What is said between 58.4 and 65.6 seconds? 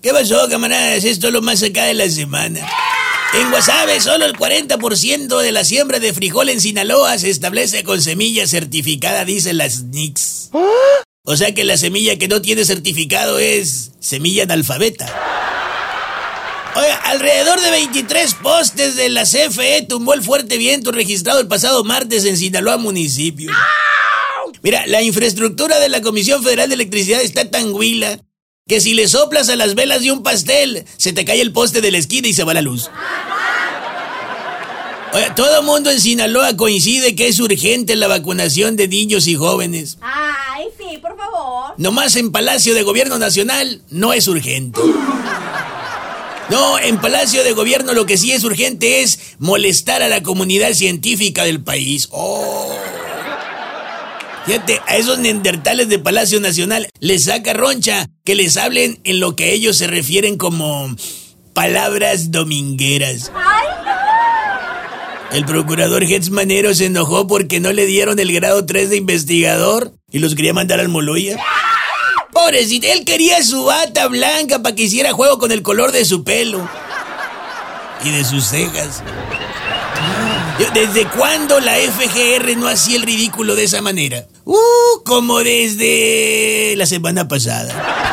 hablen en lo que ellos se refieren como palabras domingueras. El